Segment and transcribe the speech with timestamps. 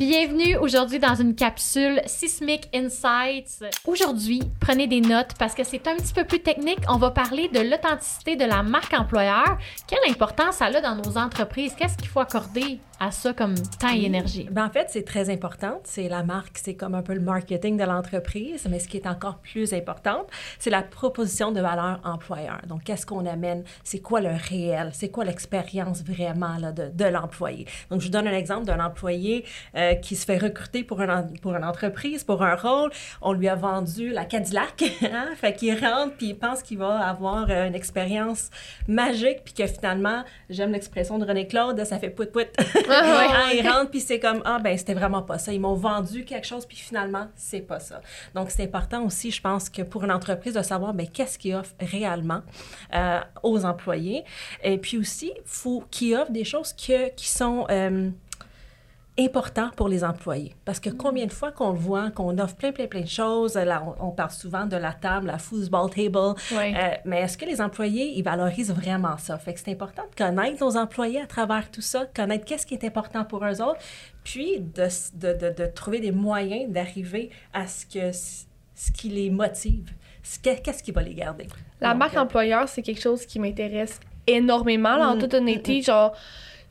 [0.00, 3.62] Bienvenue aujourd'hui dans une capsule Sismic Insights.
[3.86, 6.78] Aujourd'hui, prenez des notes parce que c'est un petit peu plus technique.
[6.88, 9.58] On va parler de l'authenticité de la marque employeur.
[9.86, 11.74] Quelle importance ça a dans nos entreprises?
[11.78, 12.80] Qu'est-ce qu'il faut accorder?
[13.00, 14.46] À ça comme temps et énergie?
[14.50, 15.80] Ben, en fait, c'est très important.
[15.84, 19.06] C'est la marque, c'est comme un peu le marketing de l'entreprise, mais ce qui est
[19.06, 20.26] encore plus important,
[20.58, 22.60] c'est la proposition de valeur employeur.
[22.68, 23.64] Donc, qu'est-ce qu'on amène?
[23.84, 24.90] C'est quoi le réel?
[24.92, 27.66] C'est quoi l'expérience vraiment là, de, de l'employé?
[27.90, 29.46] Donc, je vous donne un exemple d'un employé
[29.76, 32.90] euh, qui se fait recruter pour, un, pour une entreprise, pour un rôle.
[33.22, 34.84] On lui a vendu la Cadillac.
[35.12, 35.30] Hein?
[35.34, 38.50] Fait qu'il rentre puis il pense qu'il va avoir euh, une expérience
[38.86, 42.30] magique puis que finalement, j'aime l'expression de René Claude, ça fait pout
[42.90, 43.34] pout.
[43.34, 45.52] Ah, il rentre puis c'est comme ah ben c'était vraiment pas ça.
[45.52, 48.00] Ils m'ont vendu quelque chose puis finalement c'est pas ça.
[48.34, 51.54] Donc c'est important aussi, je pense que pour une entreprise de savoir ben qu'est-ce qu'ils
[51.54, 52.42] offre réellement
[52.94, 54.24] euh, aux employés
[54.62, 57.66] et puis aussi faut qu'ils offrent des choses que, qui sont
[59.20, 60.54] important pour les employés.
[60.64, 63.54] Parce que combien de fois qu'on le voit, qu'on offre plein, plein, plein de choses,
[63.54, 67.60] là, on, parle souvent de la table, la football table, euh, mais est-ce que les
[67.60, 69.38] employés, ils valorisent vraiment ça?
[69.38, 72.74] Fait que c'est important de connaître nos employés à travers tout ça, connaître qu'est-ce qui
[72.74, 73.80] est important pour eux autres,
[74.24, 79.30] puis de, de, de, de trouver des moyens d'arriver à ce, que, ce qui les
[79.30, 79.90] motive.
[80.42, 81.46] Qu'est-ce qui va les garder?
[81.80, 85.76] La marque euh, employeur, c'est quelque chose qui m'intéresse énormément, en mm, toute honnêteté.
[85.76, 85.82] Mm, mm.
[85.82, 86.12] Genre,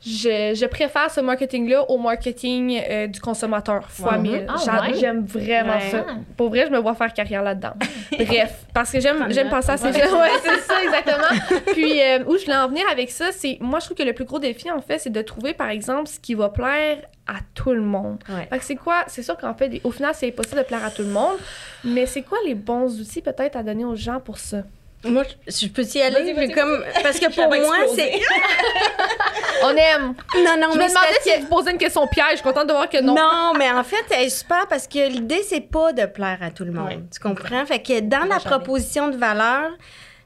[0.04, 4.46] je, je, préfère ce marketing-là au marketing euh, du consommateur fois mille.
[4.48, 6.06] Ah, j'aime vraiment ça.
[6.36, 7.74] Pour vrai, je me vois faire carrière là-dedans.
[8.18, 9.88] Bref, parce que j'aime, j'aime penser à ces.
[9.88, 11.60] Ouais, c'est ça, exactement.
[11.72, 13.58] Puis, euh, où je voulais en venir avec ça, c'est.
[13.60, 16.08] Moi, je trouve que le plus gros défi, en fait, c'est de trouver, par exemple,
[16.08, 18.18] ce qui va plaire à tout le monde.
[18.26, 19.04] Fait que c'est quoi?
[19.06, 21.36] C'est sûr qu'en fait, au final, c'est impossible de plaire à tout le monde,
[21.84, 24.62] mais c'est quoi les bons outils, peut-être, à donner aux gens pour ça?
[25.02, 28.12] Moi, je peux y aller, comme parce que pour moi, c'est
[29.62, 30.14] on aime.
[30.36, 32.72] Non non, je me demandais si elle posait une question piège, je suis contente de
[32.72, 33.14] voir que non.
[33.14, 36.50] Non, mais en fait, elle est super parce que l'idée c'est pas de plaire à
[36.50, 37.06] tout le monde.
[37.12, 37.64] Tu comprends?
[37.64, 39.70] Fait que dans la proposition de valeur,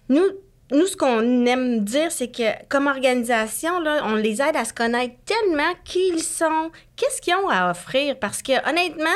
[0.08, 0.24] nous
[0.72, 4.72] nous, ce qu'on aime dire, c'est que comme organisation, là, on les aide à se
[4.72, 8.16] connaître tellement qui ils sont, qu'est-ce qu'ils ont à offrir.
[8.18, 9.10] Parce que honnêtement,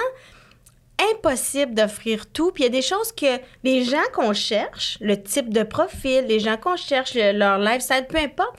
[1.12, 2.50] impossible d'offrir tout.
[2.52, 6.24] Puis il y a des choses que les gens qu'on cherche, le type de profil,
[6.26, 8.58] les gens qu'on cherche, leur lifestyle, peu importe,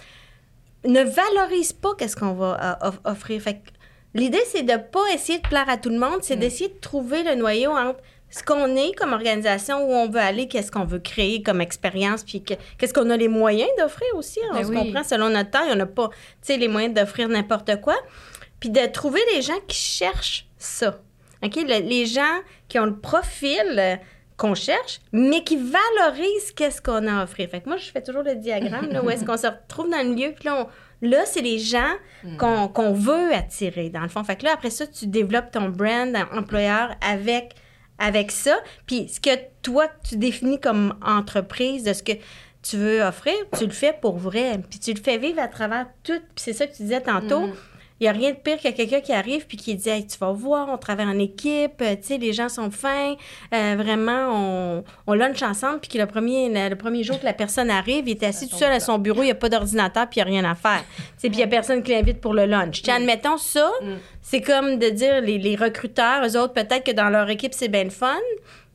[0.86, 3.42] ne valorisent pas qu'est-ce qu'on va euh, offrir.
[3.42, 3.62] Fait
[4.14, 6.40] l'idée, c'est de pas essayer de plaire à tout le monde, c'est mm.
[6.40, 10.48] d'essayer de trouver le noyau entre ce qu'on est comme organisation, où on veut aller,
[10.48, 14.40] qu'est-ce qu'on veut créer comme expérience, puis qu'est-ce qu'on a les moyens d'offrir aussi.
[14.40, 14.50] Hein.
[14.52, 16.10] on ben se comprend selon notre temps, on n'a pas
[16.48, 17.96] les moyens d'offrir n'importe quoi.
[18.60, 21.00] Puis de trouver des gens qui cherchent ça.
[21.44, 21.56] OK?
[21.56, 23.96] les gens qui ont le profil euh,
[24.40, 27.50] qu'on cherche, mais qui valorisent qu'est-ce qu'on a à offrir.
[27.50, 30.02] Fait que moi, je fais toujours le diagramme, là, où est-ce qu'on se retrouve dans
[30.02, 30.68] le milieu, puis là,
[31.02, 32.38] là c'est les gens mm.
[32.38, 34.24] qu'on veut attirer, dans le fond.
[34.24, 37.56] Fait que là, après ça, tu développes ton brand employeur avec,
[38.00, 38.58] avec ça.
[38.88, 42.14] Puis ce que toi, tu définis comme entreprise, de ce que
[42.62, 44.60] tu veux offrir, tu le fais pour vrai.
[44.70, 46.20] Puis tu le fais vivre à travers tout.
[46.20, 47.48] Puis c'est ça que tu disais tantôt.
[47.48, 47.54] Mm.
[48.00, 50.32] Il n'y a rien de pire que quelqu'un qui arrive puis qui dit Tu vas
[50.32, 53.16] voir, on travaille en équipe, tu sais, les gens sont fins,
[53.54, 55.80] euh, vraiment, on, on lunch ensemble.
[55.80, 58.56] Puis que le premier, le, premier jour que la personne arrive, il est assis tout
[58.56, 60.56] seul à son bureau, il n'y a pas d'ordinateur puis il n'y a rien à
[60.56, 60.84] faire.
[61.20, 62.82] Puis il n'y a personne qui l'invite pour le lunch.
[62.84, 62.92] Mm.
[62.92, 63.88] Admettons ça, mm.
[64.22, 67.68] c'est comme de dire les, les recruteurs, eux autres, peut-être que dans leur équipe, c'est
[67.68, 68.16] bien le fun.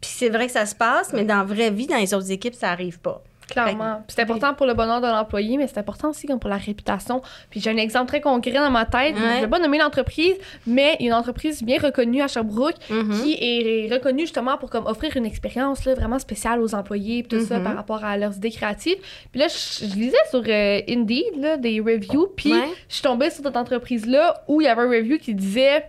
[0.01, 2.31] Puis c'est vrai que ça se passe, mais dans la vraie vie, dans les autres
[2.31, 3.23] équipes, ça n'arrive pas.
[3.51, 4.03] Clairement.
[4.09, 7.23] C'est important pour le bonheur de l'employé, mais c'est important aussi comme pour la réputation.
[7.51, 9.17] Puis j'ai un exemple très concret dans ma tête.
[9.17, 10.35] Je ne vais pas nommer l'entreprise,
[10.67, 13.23] mais une entreprise bien reconnue à Sherbrooke mm-hmm.
[13.23, 17.41] qui est reconnue justement pour comme offrir une expérience là, vraiment spéciale aux employés tout
[17.41, 17.65] ça mm-hmm.
[17.65, 18.97] par rapport à leurs idées créatives.
[19.31, 22.53] Puis là, je, lisais sur euh, Indeed là, des reviews, puis
[22.89, 25.85] je suis tombée sur cette entreprise-là où il y avait un review qui disait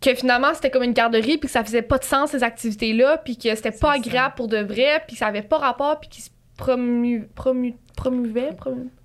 [0.00, 2.92] que finalement c'était comme une garderie puis que ça faisait pas de sens ces activités
[2.92, 5.98] là puis que c'était pas agréable pour de vrai puis que ça avait pas rapport
[5.98, 6.24] puis qu'ils
[6.58, 8.50] promu, promu, promouvait,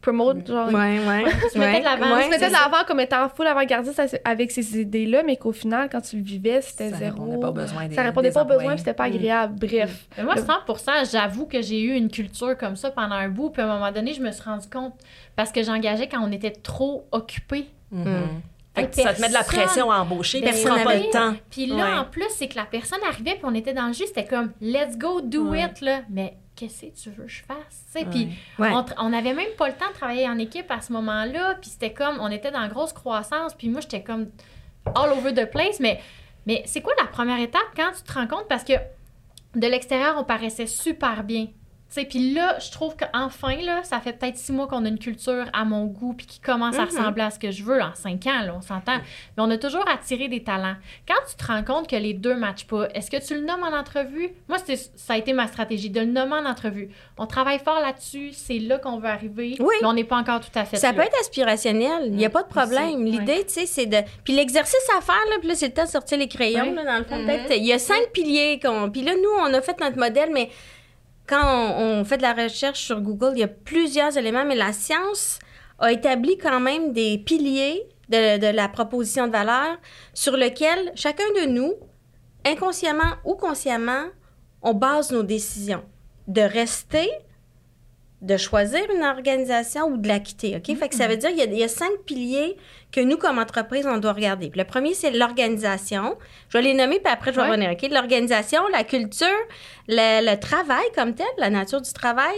[0.02, 0.68] promote, genre.
[0.68, 1.24] Ouais, ouais.
[1.54, 2.22] Tu mettais de l'avant.
[2.22, 6.02] tu mettais de l'avant comme étant full avant-gardiste avec ces idées-là, mais qu'au final, quand
[6.02, 7.00] tu le vivais, c'était zéro.
[7.00, 9.56] Ça répondait pas aux besoins des Ça répondait pas aux besoins, c'était pas agréable.
[9.56, 10.08] Bref.
[10.18, 13.62] Mais moi, 100 j'avoue que j'ai eu une culture comme ça pendant un bout, puis
[13.62, 14.94] à un moment donné, je me suis rendu compte,
[15.36, 17.68] parce que j'engageais quand on était trop occupés.
[17.94, 18.92] Mm-hmm.
[18.92, 21.36] ça te met de la pression à embaucher, prends pas le temps.
[21.52, 24.08] Puis là, en plus, c'est que la personne arrivait, puis on était dans le jus,
[24.08, 26.02] c'était comme, let's go, do it, là.
[26.10, 28.08] Mais qu'est-ce que tu veux que je fasse?
[28.12, 28.30] Puis
[28.98, 31.56] on n'avait même pas le temps de travailler en équipe à ce moment-là.
[31.62, 33.54] Puis c'était comme, on était dans grosse croissance.
[33.54, 34.28] Puis moi, j'étais comme
[34.96, 35.80] all over the place.
[35.80, 36.02] Mais,
[36.46, 38.48] mais c'est quoi la première étape quand tu te rends compte?
[38.48, 38.74] Parce que
[39.56, 41.48] de l'extérieur, on paraissait super bien.
[41.96, 45.46] Puis là, je trouve qu'enfin, là, ça fait peut-être six mois qu'on a une culture
[45.54, 46.88] à mon goût puis qui commence à mhm.
[46.88, 47.82] ressembler à ce que je veux.
[47.82, 48.98] En cinq ans, là, on s'entend.
[48.98, 50.76] Mais on a toujours attiré des talents.
[51.08, 53.46] Quand tu te rends compte que les deux ne matchent pas, est-ce que tu le
[53.46, 54.30] nommes en entrevue?
[54.48, 54.58] Moi,
[54.96, 56.90] ça a été ma stratégie, de le nommer en entrevue.
[57.18, 59.76] On travaille fort là-dessus, c'est là qu'on veut arriver, oui.
[59.82, 62.30] mais on n'est pas encore tout à fait Ça peut être aspirationnel, il n'y a
[62.30, 63.06] pas de problème.
[63.06, 63.98] L'idée, tu sais, c'est de...
[64.24, 66.84] Puis l'exercice à faire, là, puis là, c'est le temps de sortir les crayons, là,
[66.84, 67.26] dans le fond, mhm.
[67.26, 67.58] peut-être.
[67.58, 68.60] Il y a cinq piliers.
[68.60, 68.90] Qu'on...
[68.90, 70.50] Puis là, nous, on a fait notre modèle, mais
[71.28, 74.74] quand on, fait de la recherche sur Google, il y a plusieurs éléments, mais la
[74.74, 75.40] science
[75.80, 79.78] a établi quand même des piliers de, la proposition de valeur
[80.14, 81.74] sur lesquels chacun de nous,
[82.46, 84.06] inconsciemment ou consciemment,
[84.62, 85.84] on base nos décisions.
[86.28, 87.10] De rester,
[88.24, 90.56] de choisir une organisation ou de la quitter.
[90.56, 90.78] OK?
[90.78, 92.56] Fait que ça veut dire qu'il y, y, a cinq piliers
[92.92, 94.50] que nous, comme entreprise, on doit regarder.
[94.56, 96.18] le premier, c'est l'organisation.
[96.48, 97.72] Je vais les nommer, puis après, je vais revenir.
[97.72, 97.86] OK?
[97.92, 99.28] L'organisation, la culture,
[99.90, 102.38] le, travail comme tel, la nature du travail,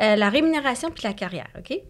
[0.00, 1.48] euh, la rémunération, puis la carrière.
[1.58, 1.80] OK?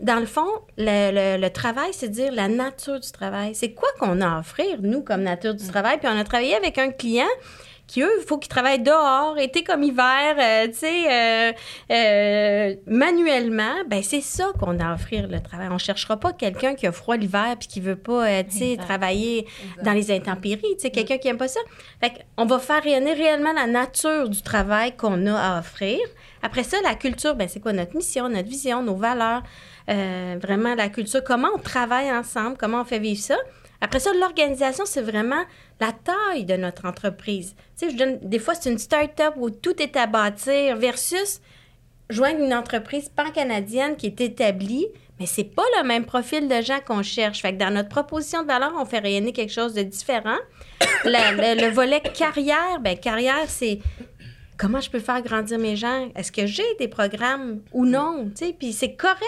[0.00, 0.48] Dans le fond,
[0.78, 3.54] le, le travail, c'est dire la nature du travail.
[3.54, 5.98] C'est quoi qu'on a à offrir, nous, comme nature du travail?
[5.98, 7.28] Puis on a travaillé avec un client
[7.86, 11.52] qui, eux, il faut qu'ils travaillent dehors, été comme hiver, euh, tu sais, euh,
[11.90, 15.68] euh, manuellement, ben c'est ça qu'on a à offrir, le travail.
[15.70, 19.46] On cherchera pas quelqu'un qui a froid l'hiver puis qui veut pas, tu sais, travailler
[19.82, 21.60] dans les intempéries, tu sais, quelqu'un qui aime pas ça.
[22.00, 25.98] Fait on va faire rayonner réellement la nature du travail qu'on a à offrir.
[26.42, 29.42] Après ça, la culture, ben c'est quoi notre mission, notre vision, nos valeurs,
[29.88, 33.36] vraiment la culture, comment on travaille ensemble, comment on fait vivre ça.
[33.80, 35.44] Après ça, l'organisation, c'est vraiment
[35.80, 37.54] la taille de notre entreprise.
[38.22, 41.40] Des fois, c'est une start-up où tout est à bâtir versus
[42.08, 44.86] joindre une entreprise pan-canadienne qui est établie,
[45.18, 47.40] mais c'est pas le même profil de gens qu'on cherche.
[47.40, 50.36] Fait que dans notre proposition de valeur, on fait rayonner quelque chose de différent.
[51.04, 53.80] le, volet carrière, ben carrière, c'est
[54.56, 56.08] comment je peux faire grandir mes gens?
[56.14, 58.30] Est-ce que j'ai des programmes ou non?
[58.58, 59.20] Puis c'est correct.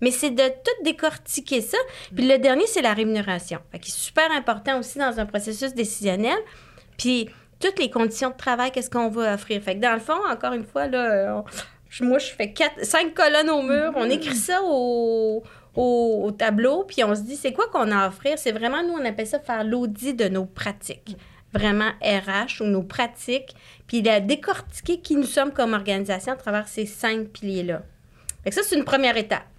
[0.00, 1.76] Mais c'est de tout décortiquer ça.
[2.16, 3.60] Le dernier, c'est la rémunération.
[3.80, 6.38] Qui est super important aussi dans un processus décisionnel.
[6.96, 7.28] Puis
[7.60, 9.60] toutes les conditions de travail, qu'est-ce qu'on va offrir?
[9.76, 11.44] Dans le fond, encore une fois, là,
[12.00, 13.92] moi, je fais cinq colonnes au mur.
[13.96, 15.42] On écrit ça au,
[15.76, 18.38] au, tableau, puis on se dit, c'est quoi qu'on a à offrir?
[18.38, 21.16] C'est vraiment, nous, on appelle ça faire l'audit de nos pratiques.
[21.52, 23.54] Vraiment RH ou nos pratiques,
[23.86, 27.82] puis la décortiquer qui nous sommes comme organisation à travers ces cinq piliers-là.
[28.50, 29.49] Ça, c'est une première étape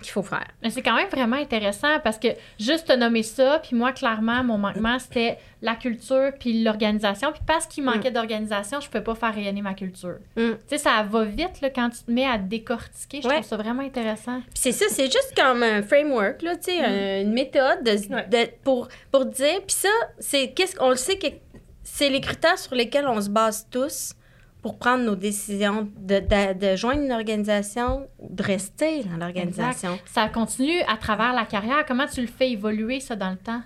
[0.00, 0.46] qu'il faut faire.
[0.62, 2.28] Mais c'est quand même vraiment intéressant parce que
[2.58, 7.32] juste nommer ça, puis moi, clairement, mon manquement, c'était la culture puis l'organisation.
[7.32, 8.14] Puis parce qu'il manquait mm.
[8.14, 10.18] d'organisation, je ne peux pas faire rayonner ma culture.
[10.36, 10.52] Mm.
[10.52, 13.20] Tu sais, ça va vite là, quand tu te mets à décortiquer.
[13.22, 14.40] Je trouve ça vraiment intéressant.
[14.40, 17.26] Puis c'est ça, c'est juste comme un framework, là, tu sais, mm.
[17.26, 19.60] une méthode de, pour, pour dire.
[19.66, 21.26] Puis ça, c'est qu'est-ce qu'on le sait que
[21.82, 24.14] c'est les critères sur lesquels on se base tous
[24.68, 26.20] pour prendre nos décisions, de,
[26.52, 29.98] de, joindre une organisation, de rester dans l'organisation.
[30.04, 31.86] Ça continue à travers la carrière.
[31.86, 33.62] Comment tu le fais évoluer, ça, dans le temps?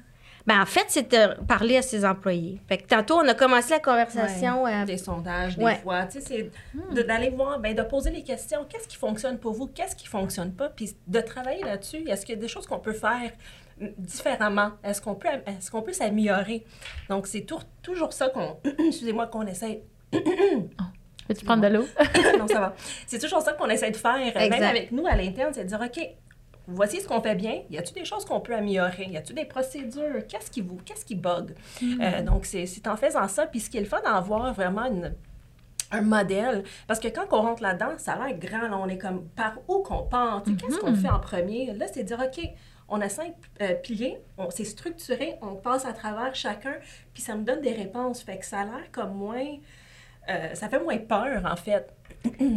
[0.46, 2.60] Ben, en fait, c'est de parler à ses employés.
[2.68, 4.64] Fait que tantôt, on a commencé la conversation.
[4.64, 6.04] Euh, des sondages, des fois.
[6.04, 7.02] Tu sais, c'est hmm.
[7.02, 8.64] d'aller voir, ben, de poser les questions.
[8.68, 9.66] Qu'est-ce qui fonctionne pour vous?
[9.66, 10.68] Qu'est-ce qui fonctionne pas?
[10.68, 12.08] Puis de travailler là-dessus.
[12.08, 13.32] Est-ce qu'il y a des choses qu'on peut faire
[13.98, 14.70] différemment?
[14.84, 16.64] Est-ce qu'on peut, est qu'on peut s'améliorer?
[17.08, 17.44] Donc, c'est
[17.82, 19.82] toujours ça qu'on, excusez-moi, qu'on essaie
[20.14, 20.18] oh.
[21.32, 21.86] Peux-tu prendre de l'eau?
[22.38, 22.74] non, ça va.
[23.06, 25.80] C'est toujours ça qu'on essaie de faire, même avec nous à l'interne, c'est de dire,
[25.80, 26.08] OK,
[26.66, 27.62] voici ce qu'on fait bien.
[27.70, 29.06] Y a-t-il des choses qu'on peut améliorer?
[29.06, 30.26] Y a-t-il des procédures?
[30.28, 31.54] Qu'est-ce qui vous, qu'est-ce qui bug?
[31.80, 32.00] Mm.
[32.00, 33.46] Euh, donc, c'est, en faisant ça.
[33.46, 34.90] Puis ce qui est le fun d'en voir vraiment
[35.90, 36.64] un modèle.
[36.86, 38.82] Parce que quand on rentre là-dedans, ça a l'air grand.
[38.82, 40.42] on est comme par où qu'on part?
[40.44, 41.02] Qu'est-ce qu'on mm-hmm.
[41.02, 41.72] fait en premier?
[41.72, 42.42] Là, c'est dire, OK,
[42.88, 46.74] on a cinq euh, piliers, on s'est structuré, on passe à travers chacun,
[47.14, 48.22] puis ça me donne des réponses.
[48.22, 49.56] Fait que ça a l'air comme moins
[50.28, 51.86] euh, ça fait moins peur, en fait.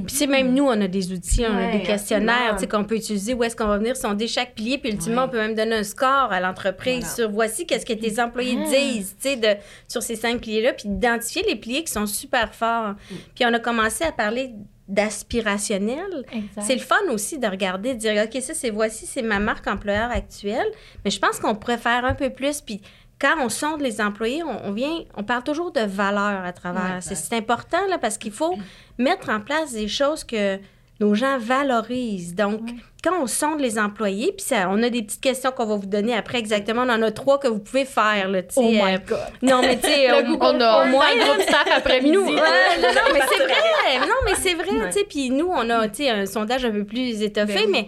[0.07, 3.43] Puis même nous, on a des outils, on a des questionnaires qu'on peut utiliser où
[3.43, 4.77] est-ce qu'on va venir sonder chaque pilier.
[4.77, 8.22] Puis ultimement, on peut même donner un score à l'entreprise sur voici qu'est-ce que tes
[8.22, 9.55] employés disent de,
[9.88, 10.74] sur ces cinq piliers-là.
[10.74, 12.89] Puis d'identifier les piliers qui sont super forts.
[12.89, 13.15] Mm.
[13.34, 14.53] Puis on a commencé à parler
[14.88, 16.25] d'aspirationnel.
[16.62, 19.65] C'est le fun aussi de regarder, de dire, OK, ça, c'est voici, c'est ma marque
[19.65, 20.67] employeur actuelle.
[21.03, 22.62] Mais je pense qu'on pourrait faire un peu plus.
[22.62, 22.81] Puis
[23.25, 27.00] quand on sonde les employés, on, vient, on parle toujours de valeur à travers.
[27.01, 28.55] c'est important là, parce qu'il faut
[29.00, 30.60] mettre en place des choses que
[31.00, 32.36] nos gens valorisent.
[32.36, 32.62] Donc,
[33.03, 35.88] quand on sonde les employés, puis ça, on a des petites questions qu'on va vous
[35.88, 36.84] donner après exactement.
[36.84, 38.29] On en a trois que vous pouvez faire.
[38.29, 39.20] Là, oh my euh, God!
[39.41, 42.15] Non, mais tu sais, on, on, a au moins un groupe staff après-midi.
[42.17, 44.00] non, mais c'est vrai!
[44.01, 45.05] Non, mais c'est vrai, tu sais.
[45.10, 47.88] Puis nous, on a, tu sais, un sondage un peu plus étoffé, ben mais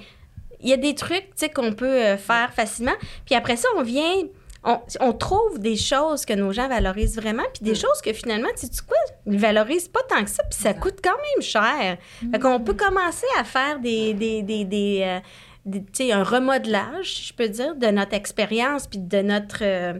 [0.62, 2.96] il y a des trucs, tu sais, qu'on peut euh, faire facilement.
[3.26, 4.24] Puis après ça, on vient
[5.00, 7.76] on, trouve des choses que nos gens valorisent vraiment, puis des mm.
[7.76, 11.00] choses que finalement, tu sais quoi, ils valorisent pas tant que ça, puis ça coûte
[11.04, 11.98] quand même cher.
[12.22, 12.32] Mm.
[12.32, 15.20] Fait qu'on peut commencer à faire des, des, des, des,
[15.66, 19.60] euh, un remodelage, je peux dire, de notre expérience, puis de notre...
[19.62, 19.94] Euh,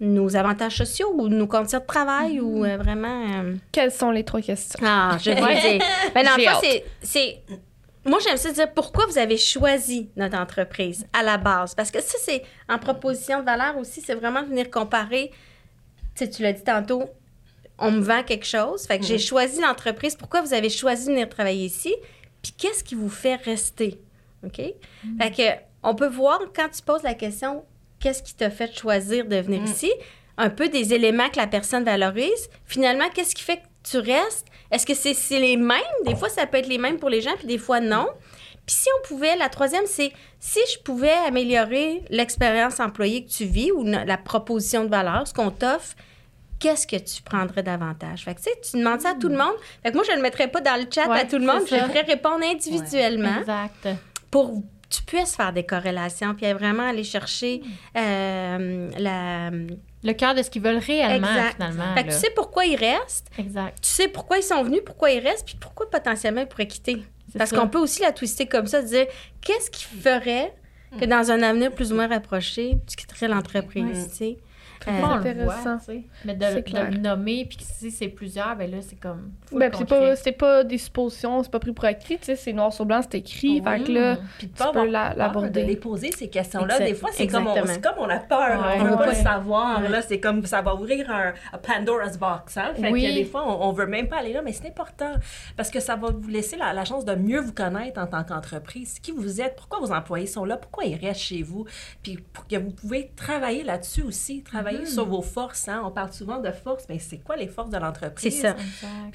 [0.00, 2.70] nos avantages sociaux ou nos conditions de travail ou mm-hmm.
[2.70, 3.24] euh, vraiment...
[3.72, 4.78] Quelles sont les trois questions?
[4.86, 5.34] Ah, je vais
[5.72, 5.84] dire.
[6.14, 7.42] Mais dans le c'est
[8.08, 11.74] moi, j'aime ça dire pourquoi vous avez choisi notre entreprise à la base.
[11.74, 15.30] Parce que ça, c'est en proposition de valeur aussi, c'est vraiment de venir comparer.
[16.14, 17.04] Tu sais, tu l'as dit tantôt,
[17.78, 18.86] on me vend quelque chose.
[18.86, 19.20] Fait que j'ai mhm.
[19.20, 20.16] choisi l'entreprise.
[20.16, 21.94] Pourquoi vous avez choisi de venir travailler ici?
[22.42, 24.00] Puis qu'est-ce qui vous fait rester?
[24.44, 24.60] OK?
[25.04, 25.18] Mhm.
[25.20, 27.64] Fait que on peut voir quand tu poses la question
[28.00, 29.66] qu'est-ce qui t'a fait choisir de venir mhm.
[29.66, 29.92] ici?
[30.36, 32.48] Un peu des éléments que la personne valorise.
[32.64, 34.46] Finalement, qu'est-ce qui fait que tu restes?
[34.70, 35.78] Est-ce que c'est les mêmes?
[36.04, 38.08] Des fois, ça peut être les mêmes pour les gens, puis des fois, non.
[38.66, 43.46] Puis si on pouvait, la troisième, c'est si je pouvais améliorer l'expérience employée que tu
[43.46, 45.94] vis ou la proposition de valeur, ce qu'on t'offre,
[46.58, 48.24] qu'est-ce que tu prendrais davantage?
[48.24, 49.54] Fait que, tu sais, tu demandes ça à tout le monde.
[49.82, 51.62] Fait que moi, je ne le mettrais pas dans le chat à tout le monde.
[51.62, 53.38] Je ferais répondre individuellement.
[53.38, 53.88] Exact.
[54.30, 57.62] Pour tu puisses faire des corrélations, puis vraiment aller chercher
[57.96, 59.50] euh, la
[60.04, 61.26] le cœur de ce qu'ils veulent réellement,
[61.56, 61.94] finalement.
[61.94, 63.28] Fait que tu sais pourquoi ils restent.
[63.36, 63.76] Exact.
[63.82, 67.02] Tu sais pourquoi ils sont venus, pourquoi ils restent, puis pourquoi potentiellement ils pourraient quitter.
[67.36, 69.06] Parce qu'on peut aussi la twister comme ça, dire
[69.40, 70.54] qu'est-ce qui ferait
[70.98, 74.38] que dans un avenir plus ou moins rapproché, tu quitterais l'entreprise, tu sais?
[74.86, 75.78] Euh, intéressant.
[76.24, 79.32] mais de, de, le nommer, puis si c'est plusieurs, ben là, c'est comme.
[79.52, 82.72] Ben, c'est pas, pas des suppositions, c'est pas pris pour acquis, tu sais, c'est noir
[82.72, 83.60] sur blanc, c'est écrit.
[83.62, 85.48] Fait que là, puis tu peux l'aborder.
[85.48, 86.78] De les poser, ces questions-là.
[86.78, 89.80] Des fois, c'est comme, on, comme on a peur, on veut pas le savoir.
[89.88, 92.56] Là, c'est comme ça va ouvrir un, Pandora's box.
[92.56, 92.72] Hein?
[92.74, 95.12] Fait que des fois, on, on, veut même pas aller là, mais c'est important
[95.56, 98.24] parce que ça va vous laisser la, la chance de mieux vous connaître en tant
[98.24, 98.98] qu'entreprise.
[99.00, 101.66] Qui vous êtes, pourquoi vos employés sont là, pourquoi ils restent chez vous,
[102.02, 104.86] puis pour que vous pouvez travailler là-dessus aussi, travailler Hmm.
[104.86, 105.68] sur vos forces.
[105.68, 105.82] Hein?
[105.84, 108.34] On parle souvent de forces, mais c'est quoi les forces de l'entreprise?
[108.34, 108.56] C'est ça.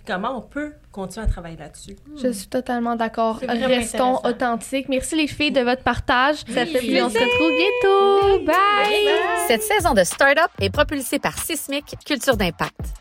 [0.05, 1.95] comment on peut continuer à travailler là-dessus?
[2.21, 3.39] Je suis totalement d'accord.
[3.47, 4.89] Restons authentiques.
[4.89, 6.37] Merci les filles de votre partage.
[6.47, 7.05] Ça fait plaisir.
[7.05, 8.45] on se retrouve bientôt.
[8.45, 9.47] Bye.
[9.47, 12.93] Cette saison de Startup est propulsée par Sismic Culture d'impact.